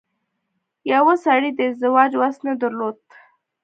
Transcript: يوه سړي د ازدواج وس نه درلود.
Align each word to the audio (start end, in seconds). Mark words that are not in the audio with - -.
يوه 0.91 1.13
سړي 1.25 1.51
د 1.55 1.59
ازدواج 1.69 2.11
وس 2.21 2.35
نه 2.45 2.53
درلود. 2.61 2.97